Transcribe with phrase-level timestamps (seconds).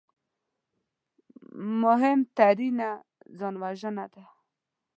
[1.81, 2.89] مهمترینه
[3.37, 4.23] ځانوژنه ده